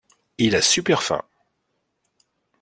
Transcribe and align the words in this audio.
Il 0.39 0.55
a 0.55 0.63
super 0.63 1.03
faim. 1.03 1.21